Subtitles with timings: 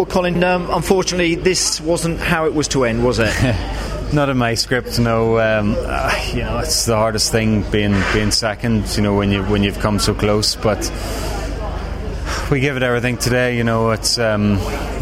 [0.00, 3.34] Well, Colin, um, unfortunately, this wasn't how it was to end, was it?
[4.14, 5.38] Not in my script, no.
[5.38, 8.96] Um, uh, you know, it's the hardest thing being being second.
[8.96, 10.90] You know, when you when you've come so close, but
[12.50, 13.58] we give it everything today.
[13.58, 14.52] You know, it's um,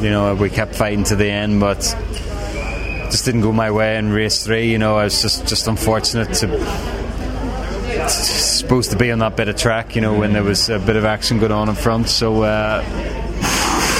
[0.01, 4.11] you know we kept fighting to the end, but just didn't go my way in
[4.11, 4.69] race three.
[4.69, 9.55] You know, I was just just unfortunate to supposed to be on that bit of
[9.55, 9.95] track.
[9.95, 12.43] You know, when there was a bit of action going on in front, so.
[12.43, 13.18] Uh,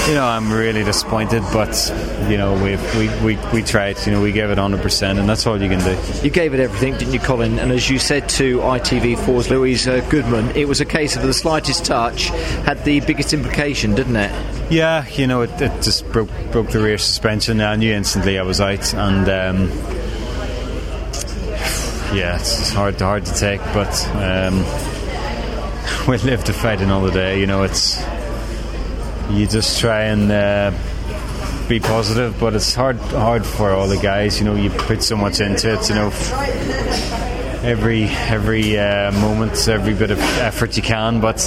[0.09, 1.93] you know, I'm really disappointed, but
[2.27, 4.03] you know, we we we we tried.
[4.07, 5.95] You know, we gave it 100, percent and that's all you can do.
[6.23, 7.59] You gave it everything, didn't you, Colin?
[7.59, 11.33] And as you said to ITV4's Louise uh, Goodman, it was a case of the
[11.33, 12.29] slightest touch
[12.65, 14.31] had the biggest implication, didn't it?
[14.71, 17.61] Yeah, you know, it, it just broke broke the rear suspension.
[17.61, 19.29] I knew instantly I was out, and.
[19.29, 19.69] Um,
[22.11, 24.55] yeah, it's hard hard to take, but um,
[26.07, 27.39] we live to fight another day.
[27.39, 28.01] You know, it's
[29.29, 30.71] you just try and uh,
[31.67, 34.39] be positive, but it's hard hard for all the guys.
[34.39, 35.87] You know, you put so much into it.
[35.89, 36.07] You know,
[37.63, 41.37] every every uh, moment, every bit of effort you can, but.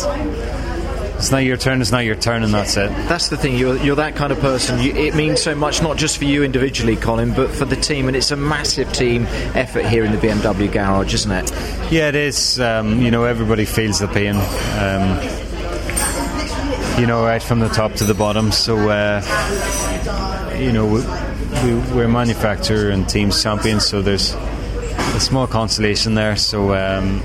[1.22, 1.80] It's not your turn.
[1.80, 2.88] It's not your turn, and that's it.
[3.06, 3.56] That's the thing.
[3.56, 4.80] You're, you're that kind of person.
[4.80, 8.08] You, it means so much, not just for you individually, Colin, but for the team.
[8.08, 11.52] And it's a massive team effort here in the BMW garage, isn't it?
[11.92, 12.58] Yeah, it is.
[12.58, 14.34] Um, you know, everybody feels the pain.
[14.34, 15.41] Um,
[16.98, 18.52] you know, right from the top to the bottom.
[18.52, 19.22] So, uh,
[20.58, 21.00] you know, we,
[21.64, 26.36] we, we're manufacturer and teams champions, so there's a small consolation there.
[26.36, 27.22] So, um,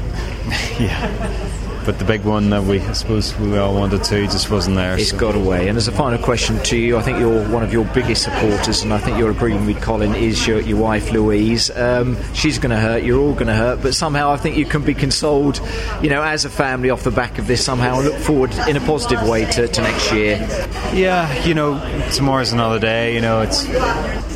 [0.80, 1.54] yeah
[1.88, 4.98] but the big one that we I suppose we all wanted to just wasn't there.
[5.00, 5.18] It's so.
[5.18, 5.70] got away.
[5.70, 8.84] And as a final question to you, I think you're one of your biggest supporters,
[8.84, 10.14] and I think you're agreeing with Colin.
[10.14, 11.72] Is your, your wife Louise?
[11.72, 13.04] Um, she's going to hurt.
[13.04, 15.62] You're all going to hurt, but somehow I think you can be consoled,
[16.02, 18.76] you know, as a family off the back of this somehow, and look forward in
[18.76, 20.46] a positive way to, to next year.
[20.94, 21.80] Yeah, you know,
[22.12, 23.16] tomorrow's another day.
[23.16, 23.66] You know, it's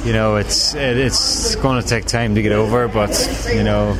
[0.05, 3.11] you know, it's it, it's going to take time to get over, but
[3.53, 3.97] you know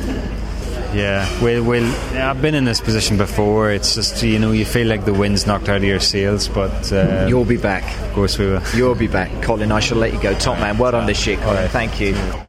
[0.94, 3.70] yeah, well, well, I've been in this position before.
[3.70, 6.92] It's just you know you feel like the wind's knocked out of your sails, but
[6.92, 7.84] uh, you'll be back.
[8.08, 8.62] Of course, we will.
[8.74, 9.72] You'll be back, Colin.
[9.72, 10.34] I shall let you go.
[10.34, 11.56] Top man, well done this year, Colin.
[11.56, 11.70] Right.
[11.70, 12.44] Thank you.